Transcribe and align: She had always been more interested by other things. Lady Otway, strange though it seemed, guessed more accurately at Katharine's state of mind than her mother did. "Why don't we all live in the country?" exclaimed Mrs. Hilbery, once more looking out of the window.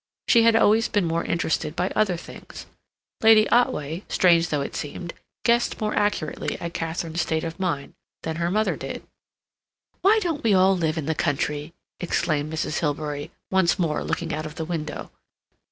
She 0.27 0.41
had 0.41 0.55
always 0.55 0.87
been 0.87 1.05
more 1.05 1.23
interested 1.23 1.75
by 1.75 1.91
other 1.95 2.17
things. 2.17 2.65
Lady 3.21 3.47
Otway, 3.49 4.03
strange 4.09 4.49
though 4.49 4.61
it 4.61 4.75
seemed, 4.75 5.13
guessed 5.45 5.79
more 5.79 5.93
accurately 5.93 6.59
at 6.59 6.73
Katharine's 6.73 7.21
state 7.21 7.43
of 7.43 7.59
mind 7.59 7.93
than 8.23 8.37
her 8.37 8.49
mother 8.49 8.75
did. 8.75 9.03
"Why 10.01 10.17
don't 10.23 10.43
we 10.43 10.55
all 10.55 10.75
live 10.75 10.97
in 10.97 11.05
the 11.05 11.13
country?" 11.13 11.75
exclaimed 11.99 12.51
Mrs. 12.51 12.79
Hilbery, 12.79 13.29
once 13.51 13.77
more 13.77 14.03
looking 14.03 14.33
out 14.33 14.47
of 14.47 14.55
the 14.55 14.65
window. 14.65 15.11